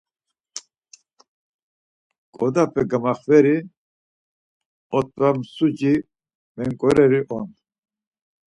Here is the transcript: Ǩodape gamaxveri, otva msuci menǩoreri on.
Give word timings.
Ǩodape 2.35 2.81
gamaxveri, 2.89 3.57
otva 4.97 5.29
msuci 5.37 5.93
menǩoreri 6.55 7.21
on. 7.37 7.47